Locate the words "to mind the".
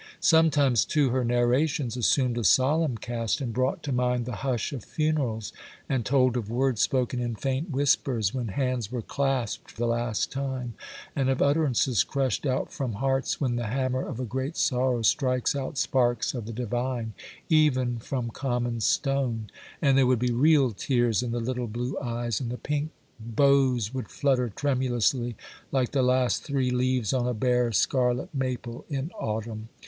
3.83-4.37